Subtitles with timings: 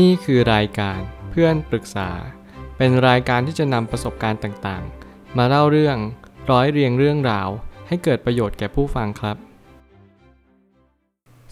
[0.00, 2.10] นี่คือรายการเพื่อนปรึกษา
[2.76, 5.96] เป็นรายการที่จะนำประสบการณ์ต่างๆ มาเล่าเรื่อง
[6.50, 7.48] ร้อยเรียงเรื่องราว
[7.88, 9.36] ให้เกิดประโยชน์แก่ผู้ฟังครับ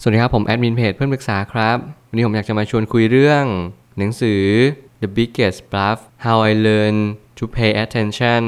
[0.01, 1.77] สวัสดีครับผมแอดมินเพจเพื่อนปรึกษาครับ
[2.09, 3.45] วันนี้ผมอยากจะมาชวนคุยเรื่อง
[3.97, 4.43] หนังสือ
[5.01, 7.05] The Biggest Bluff How I Learned
[7.37, 8.43] to Pay Attention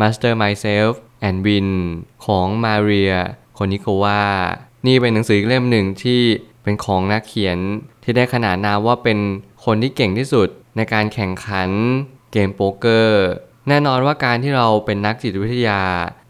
[0.00, 0.94] Master Myself
[1.26, 1.68] and Win
[2.24, 3.14] ของมาเรีย
[3.54, 4.22] โคนิโควา
[4.86, 6.22] นี่เป็นหนังสือเล่มหนึ่งที่
[6.68, 7.58] เป็นของนักเขียน
[8.02, 9.18] ที่ได้ขนานนามว่าเป็น
[9.64, 11.70] คนที่เก่งที่สุดในการแข่งขัน
[12.32, 13.24] เกมโป๊กเกอร์
[13.68, 15.82] แน่นอนว่าการที่เราเป็นนักจิตวิทยา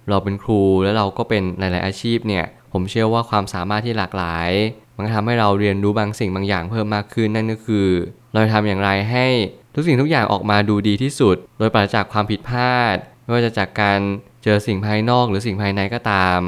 [0.08, 4.50] เราเป็นครูแล้วเราก็เป็นหลาย ๆ อาชีพเนี่ย ผมเชื่อว่าความสามารถที่หลากหลาย
[4.94, 7.86] มันก็ทำให้เราเรียนรู้บางสิ่งบางอย่างเพิ่มมากขึ้นนั่นก็คือ
[8.32, 9.26] เราจะทำอย่างไรให้
[9.74, 14.00] ทุกสิ่งทุกอย่างออกมาดูดีที่สุด โดยปราศจากความผิดพลาดไม่ว่าจะจากการ
[14.44, 16.40] เจอสิ่งภายนอกหรือสิ่งภายในก็ตาม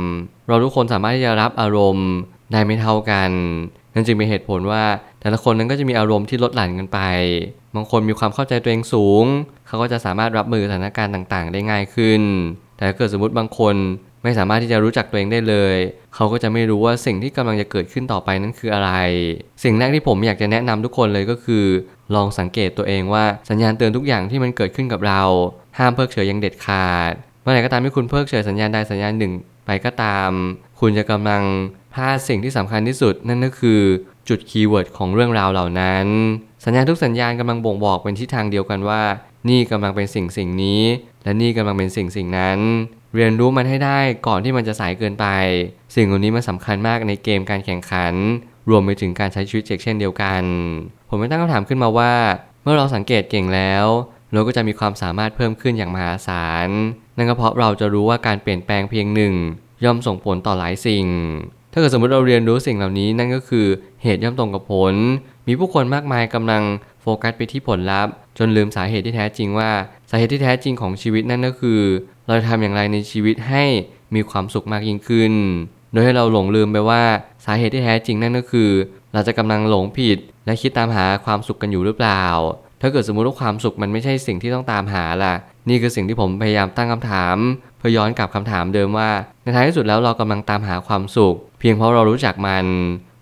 [0.48, 2.10] เราทุกคนสามารถที่จะรับอารมณ์
[2.52, 3.30] ได้ไม่เท่ากัน
[4.00, 4.84] นั่นจึงเป็นเหตุผลว่า
[5.20, 6.98] แต่ละคนนั้นก็จะมีอารมณ์ที่ลดหลั่นกันไป
[7.74, 9.24] บางคนมีความเข้าใจตัวเองสูง
[9.66, 12.22] เขาก็จะสามารถรับมือสถานการณ์ต่างๆ ได้ง่ายขึ้น
[12.76, 13.76] แต่ถ้าเกิดสมมติบางคน
[14.22, 15.76] ไม่สามารถที่จะรู้จักตัวเองได้เลย
[16.14, 18.90] เขาก็จะไม่รู้ว่าสิ่งที่กำลังจะเกิดขึ้นต่อไปนั้นคืออะไร
[19.64, 21.64] สิ่งแรกที่ผมอยากจะแนะนำทุกคนเลยก็คือ
[22.14, 25.22] ลองสังเกตตัวเองว่าสัญญาณเตือนทุกอย่างที่มันเกิดขึ้นกับเรา
[25.78, 27.12] ห้ามเพิกเฉยอย่างเด็ดขาด
[27.42, 29.32] เมื่อไหร่ก็ตามที่คุณเพิกเฉยสัญญาณใดสัญญาณหนึ่ง
[29.66, 30.30] ไปก็ตาม
[30.80, 31.42] คุณจะกำลัง
[31.94, 33.80] พาสิ่งที่สำคัญที่สุดนั่นก็คือ
[34.28, 36.06] จุด keyword ของเรื่องราวเหล่านั้น
[36.64, 39.02] สัญญาณทุกสัญญาณกำลังบ่งบอกเป็นทิศทางเดียวกันว่า
[39.48, 40.82] นี่กำลังเป็นสิ่งสิ่งนี้
[41.24, 42.58] และนี่กำลังเป็นสิ่งสิ่งนั้น
[43.14, 45.26] เรียนรู้มันให้ได้ก่อนที่มันจะสายเกินไป
[45.94, 48.14] สิ่งเหล่านี้มันสำคัญมากในเกมการแข่งขัน
[48.70, 50.42] รวมไปถึงการใช้ชีวิตเช่นเดียวกัน
[51.08, 52.12] ผมไม่ตั้งคำถามขึ้นมาว่า
[52.62, 53.84] เมื่อเราสังเกตเก่งแล้ว
[54.32, 56.68] เราก็จะมีความสามารถเพิ่มขึ้นอย่างมหาศาล
[57.16, 59.34] นั่นก็เพราะเราจะรู้ว่าการเปลี่ยนแปลงเพียงหนึ่ง
[59.84, 61.06] ย่อมส่งผลต่อหลายสิ่ง
[61.72, 63.66] ถ้าเกิดสมมติเราเรียนรู้สิ่งเหล่านี้นั่นก็คือ
[64.02, 64.94] เหตุย่อมตรงกับผล
[65.46, 66.62] มีผู้คนมากมายกำลัง
[67.02, 69.70] โฟกัสไปที่ผลลัพธ์ จนลืมสาเหตุที่แท้จริงว่า
[70.10, 71.80] สาเหตุที่แท้จริงของชีวิตนั่นก็คือ
[72.26, 73.64] เราจะทำอย่างไรในชีวิตให้
[74.14, 75.32] มีความสุขมากยิ่งขึ้น
[75.92, 77.02] โดยให้เราหลงลืมไปว่า
[77.44, 78.70] สาเหตุที่แท้จริงนั่นก็คือ
[79.12, 82.24] เราจะกำลังหลงผิด และคิดตามหาความสุขกันอยู่หรือเปล่า
[82.80, 85.34] ถ้าเกิดสมมุติว่าความสุขมันไม่ใช่สิ่งที่ต้องตามหาล่ะ
[85.68, 87.36] นี่คือสิ่งที่ผมพยายามตั้งคำถาม
[87.78, 89.10] เพื่อย้อนกลับคำถามเดิมว่า
[89.42, 92.66] ในท้ายที่สุดแล้วเรากำลังตามหาความสุข เพียงเพราะเรารู้จักมัน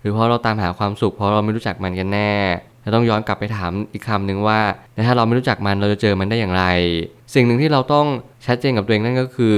[0.01, 2.33] หรือเพราะเราตามหาความสุขเพราะเราไม่รู้จักมันกันแน่
[2.81, 4.59] เราต้องย้อนกลับไปถามอีกคำหนึ่งว่า
[4.93, 6.65] แล้วถ้าเราไม่รู้จักมันเราจะเจอมันได้อย่างไร
[7.33, 8.07] สิ่งหนึ่งที่เราต้อง
[8.45, 9.57] ชัดเจนกับตัวเองนั่นก็คือ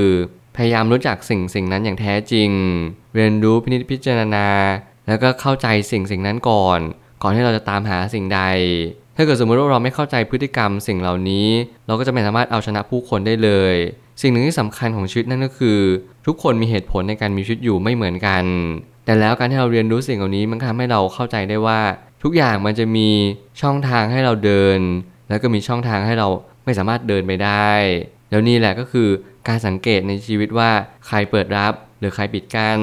[0.58, 2.50] พยายามรู้จักสิ่งสิ่งนั้นอย่างแท้จริง
[3.16, 4.48] เรียนรู้พินิจพิจารณา
[5.08, 6.80] แล้วก็เข้าใจสิ่งสิ่งนั้นก่อน
[7.24, 8.42] ก่อนที่เราจะตามหาสิ่งใด
[9.22, 11.48] ถ้าเกิดสมมติว่าเราไม่เข้าใจพฤติกรรมสิ่งเหล่านี้
[11.88, 13.76] เราก็จะไม่สามารถเอาชนะผู้คนได้เลย
[14.22, 15.80] สิ่งหนึ่งที่สำคัญของชีวิตนั่นก็คือ
[16.26, 18.44] ทุกคนมีเหตุผลในการมีชีวิตอยู่ไม่เหมือนกัน
[19.06, 21.82] แต่แล้วการที่เราเรียนรู้สิ่งเหล่านี้มันทำให้เราเข้าใจได้ว่า
[22.24, 23.10] ทุกอย่างมันจะมี
[23.62, 24.80] ช่องทางให้เราเดิน
[25.30, 26.28] แล้วก็มีช่องทางให้เรา
[26.66, 27.72] ไม่สามารถเดินไปได้
[28.30, 29.10] แล้วนี่แหละก็คือ
[29.48, 30.72] การสังเกตในชีวิตว่า
[31.08, 32.80] ใครเปิดรับหรือใครปิดกัน้น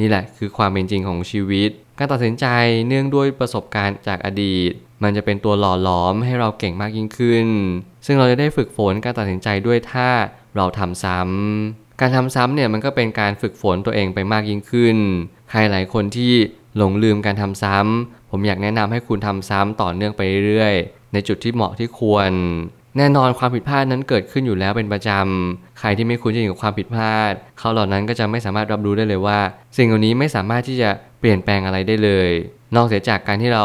[0.00, 2.46] นี่แหละคือความเป็นจริงของชีวิต การตัดสินใจ
[2.88, 7.46] เนื่องด้วยประสบการณ์จากอดีต มันจะเป็นตัวหล่อหลอมให้เราเก่งมากยิ่งขึ้น
[8.06, 10.08] ซึ่งเราจะได้ฝึกฝนการตัดสินใจด้วยถ้า
[10.56, 14.96] เราทำซ้ำการทำซ้ำเนี่ยมันก็เป็นการฝึกฝนตัวเองไปมากยิ่งขึ้น
[15.50, 16.32] ใครหลายคนที่
[16.76, 22.30] หลงลืมการทำซ้ำผมอยากแนะนำให้คุณทำซ้ำต่อเนื่องไปเรื่อยๆ ในจุดที่เหมาะที่ควร
[22.96, 29.38] แน่นอนความผิดพลาดนั้นเกิดขึ้นอยู่แล้วเป็นประจำ ใครที่ไม่คุ้นชินกับความผิดพลาด เขาเหล่านั้นก็จะไม่สามารถรับรู้ได้เลยว่า
[29.76, 30.90] สิ่งเหล่านี้ไม่สามารถที่จะ
[31.20, 32.30] เปลี่ยนแปลงอะไรได้เลย
[32.76, 33.64] นอกเสียจากการที่เรา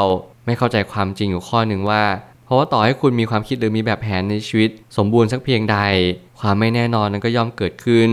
[0.51, 2.03] ไม่เข้าใจความจริงอยู่ข้อหนึ่งว่า
[2.45, 5.77] เพราะว่าต่อให้คุณมีความคิดหรือมีแบบแผนในชีวิต สมบูรณ์สักเพียงใด
[6.39, 8.11] ความไม่แน่นอนนั้นก็ย่อมเกิดขึ้น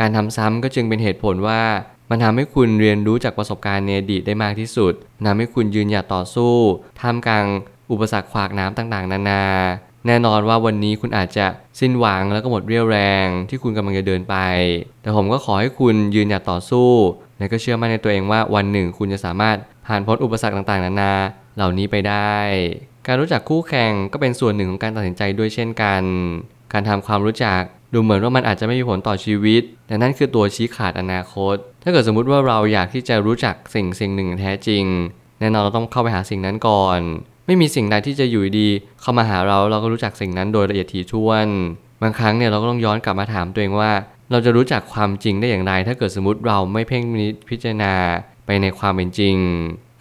[0.00, 1.62] การทำซ้ำก็จึงเป็นเหตุผลว่า
[2.10, 4.92] มันทำให้คุณเรียนรู้จากประสบการณ์ในอดีตได้มากที่สุด
[5.26, 6.54] ทำให้คุณยืนหยัดต่อสู้
[7.00, 7.46] ท่ามกลาง
[7.90, 9.44] อุปสรรคขวากน้ำต่างๆ นานา
[10.06, 11.46] แน่นอนว่าวันนี้คุณอาจจะ
[11.80, 14.36] สิ้นหวังแล้วก็หมดเรี่ยวแรงที่คุณกำลังจะเดินไป
[15.02, 16.90] แต่ผมก็ขอให้คุณยืนหยัดต่อสู้
[17.38, 21.12] และก็เชื่อมั่นในตัวเองว่าวันหนึ่งคุณจะสามารถผ่านพ้นอุปสรรคต่างๆ นานา
[21.56, 22.36] เหล่านี้ไปได้
[23.06, 26.02] การรู้จักคู่แข่งก็เป็นส่วนหนึ่งของการตัดสินใจด้วยเช่นกัน
[26.72, 27.60] การทำความรู้จัก
[27.92, 34.84] ดูเหมือนว่ามันอาจจะไม่มีผลต่อชีวิต แต่นั่นคือตัวชี้ขาดอนาคต ถ้าเกิดสมมุติว่าเราอยากที่จะรู้จักสิ่งสิ่งหนึ่งแท้จริง
[35.40, 37.00] แน่นอนเราต้องเข้าไปหาสิ่งนั้นก่อน
[37.46, 38.68] ไม่มีสิ่งใดที่จะอยู่ดี
[39.00, 41.46] เข้ามาหาเราเราก็รู้จักสิ่งนั้นโดยละเอียดถี่ถ้วน
[42.02, 43.90] บางครั้งเนี่ยเราก็ต้องย้อนกลับมาถามตัวเองว่า
[44.30, 47.02] เราจะรู้จักความจริงได้อย่างไร ถ้าเกิดสมมติเราไม่เพ่ง
[47.48, 47.94] พิจารณา
[48.46, 49.36] ไปในความเป็นจริง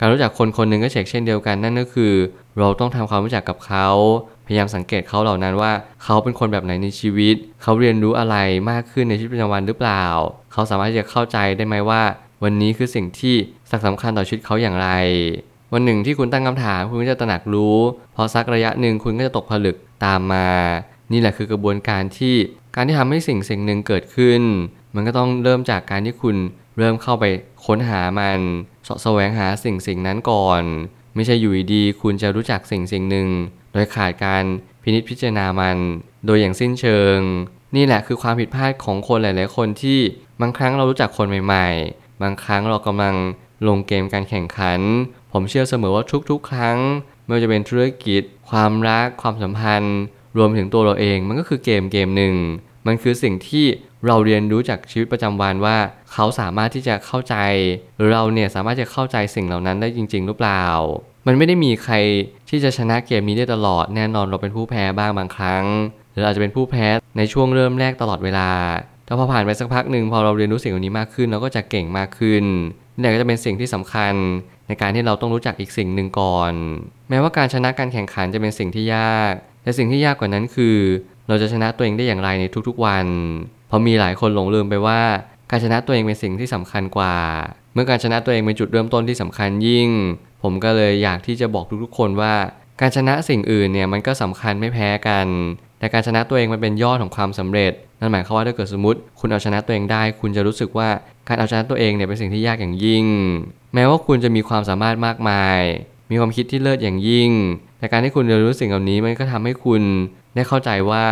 [0.03, 2.13] การรู้จักคนคนหนึ่งก็เช็คเช่นเดียวกันนั่นก็คือ
[2.59, 3.87] เราต้องทำความรู้จักกับเขา
[4.45, 5.71] พยายามสังเกตเขาเหล่านั้นว่า
[6.03, 8.35] เขาเป็นคนแบบไหนในชีวิต เขาเรียนรู้อะไร
[8.71, 10.05] มากขึ้นในชีวิตประจำวันหรือเปล่า
[10.51, 12.01] เขาสามารถที่จะเข้าใจได้ไหมว่า
[12.43, 13.35] วันนี้คือสิ่งที่
[13.85, 14.89] สำคัญต่อชีวิตเขาอย่างไร
[15.71, 17.77] ววันหนึ่งที่คุณตั้งคำถามคุณก็จะตระหนักรู้
[18.15, 19.75] พอสักระยะหนึ่งคุณก็จะตกผลึก
[20.05, 20.47] ตามมา
[21.11, 22.35] นี่แหละคือกระบวนการที่
[22.75, 24.41] การที่ทำให้สิ่งสิ่งหนึ่งเกิดขึ้น
[24.95, 26.35] มันก็ต้องเริ่มจากการที่คุณ
[26.77, 27.25] เริ่มเข้าไป
[27.65, 28.39] ค้นหามัน
[28.83, 30.63] เสาะแสวงหาสิ่งสิ่งนั้นก่อน
[31.15, 33.27] ไม่ใช่อยู่ดีๆคุณจะรู้จักสิ่งสิ่งหนึ่ง
[33.73, 34.43] โดยขาดการ
[34.83, 35.77] พินิจพิจารณามัน
[36.25, 37.17] โดยอย่างสิ้นเชิง
[37.75, 39.99] นี่แหละคือความผิดพลาดของคนหลาย ๆ คนที่
[40.41, 43.15] บางครั้งเรารู้จักคนใหม่ ๆ บางครั้งเรากำลัง
[43.67, 44.79] ลงเกมการแข่งขัน
[45.31, 46.77] ผมเชื่อเสมอว่าทุก ๆ ครั้ง
[47.25, 49.97] ไม่ว่าจะเป็นธุรกิจ ความรัก ความสัมพันธ์
[50.37, 52.35] รวมถึงตัวเราเอง มันก็คือเกมเกมหนึ่ง
[52.87, 53.65] มันคือสิ่งที่
[54.07, 55.77] เราเรียนรู้จากชีวิตประจำวันว่า
[56.11, 57.35] เขาสามารถที่จะเข้าใจ
[58.09, 60.65] เราเนี่ยสามารถจะเข้าใจสิ่งเหล่านั้นได้จริง ๆ หรือเปล่า
[61.27, 61.95] มันไม่ได้มีใคร
[62.49, 65.65] ที่จะชนะเกมนี้ได้ตลอดแน่นอนเราเป็นผู้แพ้บ้างบางครั้ง
[66.13, 66.87] หรืออาจจะเป็นผู้แพ้
[67.17, 68.49] ในช่วงเริ่มแรกตลอดเวลา
[69.05, 72.43] แต่พอผ่านไปสักพักหนึ่งพอเราเรียนรู้สิ่งเหล่านี้มากขึ้นเราก็จะเก่งมากขึ้น
[72.99, 74.13] นี่ก็จะเป็นสิ่งที่สำคัญ
[74.67, 76.53] ในการที่เราต้องรู้จักอีกสิ่งหนึ่งก่อน
[77.09, 79.33] แม้ว่าการชนะการแข่งขันจะเป็นสิ่งที่ยาก
[79.63, 80.77] แต่สิ่งที่ยากกว่านั้นคือ
[81.27, 83.05] เราจะชนะตัวเองได้อย่างไรในทุกๆวัน
[83.67, 85.01] เพราะมีหลายคนหลงลืมไปว่า
[85.49, 87.15] การชนะตัวเองเป็นสิ่งที่สำคัญกว่า
[87.73, 89.89] เมื่อการชนะตัวเองเป็นจุดเริ่มต้นที่สำคัญยิ่ง
[90.43, 92.33] ผมก็เลยอยากที่จะบอกทุกๆ คนว่า
[92.81, 95.27] การชนะสิ่งอื่นเนี่ยมันก็สำคัญไม่แพ้กัน
[95.79, 100.89] แต่การชนะตัวเองมันเป็นยอดของความสำเร็จ นั่นหมายความว่าถ้าเกิดสมมติ คุณเอาชนะตัวเองได้ คุณจะรู้สึกว่า
[101.27, 103.05] การเอาชนะตัวเองเนี่ยเป็นสิ่งที่ยากอย่างยิ่ง
[103.73, 105.59] แม้ว่าคุณจะมีความสามารถมากมาย
[106.11, 107.31] มีความคิดที่เลิศอย่างยิ่ง
[107.79, 109.81] แต่การที่คุณเรียนรู้สิ่งเหล่านี้มันก็ทำให้คุณ
[110.35, 111.05] ได้เข้าใจว่า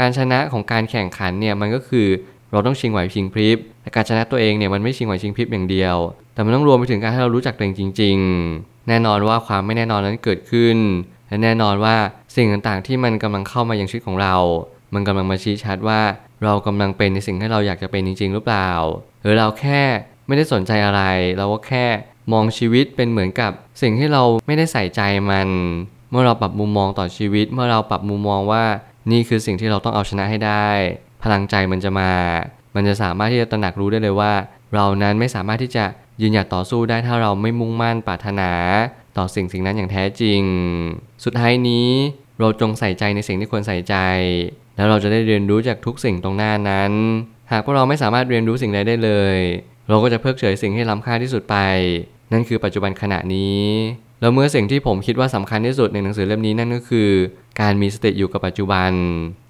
[0.00, 2.06] การชนะของการแข่งขันเนี่ยมันก็คือ
[2.52, 5.96] เราต้องชิงไหวชิงพริบแต่การชนะตัวเองเนี่ยมันไม่ชิงไหวชิงพริบอย่างเดียว
[6.34, 8.16] แต่มันต้องรวมไปถึงการให้เรารู้จักตัวเองจริง
[8.52, 10.76] ๆ แน่นอนว่าความไม่แน่นอนนั้นเกิดขึ้น
[11.28, 11.96] และแน่นอนว่า
[12.36, 14.36] สิ่งต่างๆที่มันกำลังเข้ามายังชีวิตของเรา
[14.94, 16.00] มันกำลังมาชี้ชัดว่า
[16.44, 18.70] เรากำลังเป็นในสิ่งที่เราอยากจะเป็นจริง ๆ หรือเปล่า
[19.22, 19.82] หรือเราแค่
[20.26, 21.02] ไม่ได้สนใจอะไร
[21.38, 21.86] เราก็แค่
[22.32, 23.52] มองชีวิตเป็นเหมือนกับ
[23.82, 25.48] สิ่งที่เราไม่ได้ใส่ใจมัน
[26.12, 28.64] เมื่อเราปรับมุมมองต่อชีวิต เมื่อเราปรับมุมมองว่า
[29.10, 30.68] นี่คือสิ่งที่เราต้องเอาชนะให้ได้
[31.22, 32.10] พลังใจมันจะมา
[32.74, 34.32] มันจะสามารถที่จะตระหนักรู้ได้เลยว่า
[34.74, 35.84] เรานั้นไม่สามารถที่จะ
[36.22, 38.50] ยืนหยัดต่อสู้ได้ถ้าเราไม่มุ่งมั่นปรารถนา
[39.16, 40.42] ต่อสิ่งสิ่งนั้นอย่างแท้จริง
[41.24, 41.88] สุดท้ายนี้
[42.40, 43.96] เราจงใส่ใจในสิ่งที่ควรใส่ใจ
[44.76, 46.92] แล้วเราจะได้เรียนรู้จากทุกสิ่งตรงหน้านั้น
[47.52, 49.36] หากพวกเราไม่สามารถเรียนรู้สิ่งใดได้เลย
[49.88, 51.56] เราก็จะเพิกเฉยสิ่งที่ล้ำค่าที่สุดไป
[52.32, 53.62] นั่นคือปัจจุบันขณะนี้
[54.22, 57.10] แล้วเมื่อสิ่งที่ผมคิดว่าสำคัญที่สุดในหนังสือเล่มนี้นั่นก็คือ
[57.60, 58.90] การมีสติอยู่กับปัจจุบัน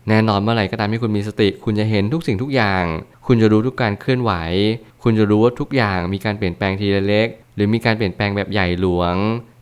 [0.08, 2.84] แน่นอนเมื่อไหร่ก็ตามที่คุณมีสติ คุณจะเห็นทุกสิ่งทุกอย่าง
[3.26, 4.32] คุณจะรู้ทุกการเคลื่อนไหว
[5.02, 9.14] คุณจะรู้ว่าทุกอย่างมีการเปลี่ยนแปลงทีละเล็ก หรือมีการเปลี่ยนแปลงแบบใหญ่หลวง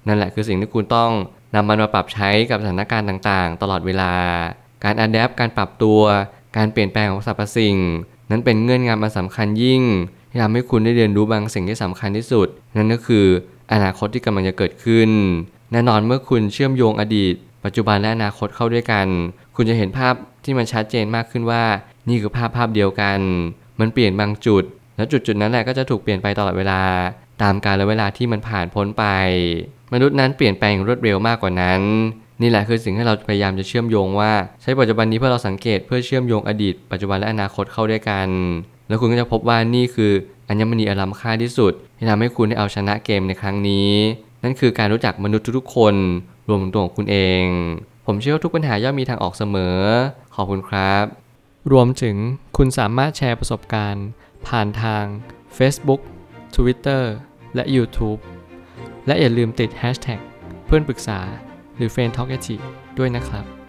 [0.06, 1.10] นั่นแหละคือสิ่งที่คุณต้อง
[1.54, 4.12] นำมันมาปรับใช้กับสถานการณ์ต่างๆ ตลอดเวลา
[4.84, 6.00] การอัดแอปการปรับตัว
[6.56, 7.76] การเปลี่ยนแปลงของสรรพสิ่ง
[8.30, 9.82] นั้นเป็นเงื่อนงำมาสำคัญยิ่ง
[10.30, 13.26] ที่ทำให้คุณได้เรียนรู้บางสิ่งที่สำคัญที่สุด นั่นก็คือ
[13.72, 15.10] อนาคตที่กำลังจะเกิดขึ้น
[15.72, 17.34] แน่นอนเมื่อคุณเชื่อมโยงอดีต
[17.64, 19.06] ปัจจุบันและอนาคตเข้าด้วยกัน
[19.56, 20.14] คุณจะเห็นภาพ
[20.44, 21.62] ที่มันชัดเจนมากขึ้นว่า
[22.08, 23.18] นี่คือภาพภาพเดียวกัน
[23.80, 24.64] มันเปลี่ยนบางจุด
[24.96, 26.80] แล้วจุดจุดนั้นแหละก็จะถูกเปลี่ยนไปตลอดเวลา
[27.42, 29.04] ตามกาลเวลาที่มันผ่านพ้นไป
[29.92, 31.80] มนุษย์นั้นเปลี่ยนแปลงรวดเร็วมากกว่านั้น
[32.42, 34.32] นี่แหละคือสิ่งที่เราพยายามจะเชื่อมโยงว่า
[34.62, 38.28] ใช้ปัจจุบันนี้เพื่อเราสังเกตเพื่อเชื่อมโยงอดีต ปัจจุบันและอนาคตเข้าด้วยกัน
[38.88, 40.12] แล้วคุณก็จะพบว่านี่คือ
[40.50, 43.90] อัญมณีอลัมค่าที่สุด ที่ทำให้คุณได้เอาชนะเกมในครั้งนี้
[44.42, 45.94] นั่นคือการรู้จักมนุษย์ทุกๆคน
[46.48, 47.44] รวมถึงตัวของคุณเอง
[48.06, 49.78] ผมเชื่อว่าทุกปัญหาย่อมมีทางออกเสมอ
[50.34, 51.04] ขอบคุณครับ
[51.72, 52.16] รวมถึง
[52.56, 54.06] คุณสามารถแชร์ประสบการณ์
[54.46, 55.04] ผ่านทาง
[55.56, 56.00] Facebook
[56.56, 57.02] Twitter
[57.54, 58.20] และ YouTube
[59.06, 60.20] และอย่าลืมติด Hashtag
[60.66, 61.20] เพื่อนปรึกษา
[61.76, 62.36] หรือ f r ร e n d t a l k a
[62.98, 63.59] ด้วยนะครับ